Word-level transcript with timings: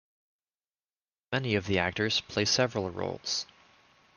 Many 1.31 1.53
of 1.53 1.67
the 1.67 1.77
actors 1.77 2.21
play 2.21 2.45
several 2.45 2.89
roles. 2.89 3.45